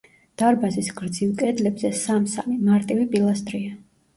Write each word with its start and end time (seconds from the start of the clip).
დარბაზის 0.41 0.89
გრძივ 1.01 1.35
კედლებზე 1.41 1.91
სამ-სამი, 1.99 2.59
მარტივი 2.71 3.07
პილასტრია. 3.13 3.79